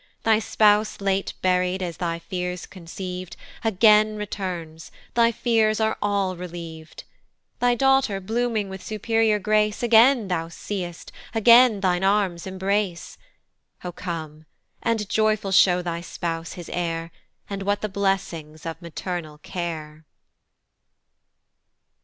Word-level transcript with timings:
Thy 0.23 0.39
spouse 0.39 0.99
late 0.99 1.35
buried, 1.43 1.83
as 1.83 1.97
thy 1.97 2.17
fears 2.17 2.65
conceiv'd, 2.65 3.35
Again 3.63 4.15
returns, 4.15 4.91
thy 5.13 5.31
fears 5.31 5.79
are 5.79 5.95
all 6.01 6.35
reliev'd: 6.35 7.03
Thy 7.59 7.75
daughter 7.75 8.19
blooming 8.19 8.67
with 8.67 8.81
superior 8.81 9.37
grace 9.37 9.83
Again 9.83 10.27
thou 10.27 10.47
see'st, 10.47 11.11
again 11.35 11.81
thine 11.81 12.03
arms 12.03 12.47
embrace; 12.47 13.19
O 13.83 13.91
come, 13.91 14.47
and 14.81 15.07
joyful 15.07 15.51
show 15.51 15.83
thy 15.83 16.01
spouse 16.01 16.53
his 16.53 16.71
heir, 16.73 17.11
And 17.47 17.61
what 17.61 17.81
the 17.81 17.87
blessings 17.87 18.65
of 18.65 18.81
maternal 18.81 19.37
care! 19.37 20.05